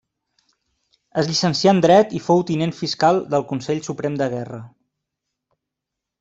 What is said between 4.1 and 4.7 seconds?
de Guerra.